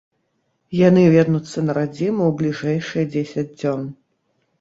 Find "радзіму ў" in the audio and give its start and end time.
1.77-2.39